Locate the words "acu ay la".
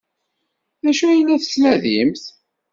0.89-1.37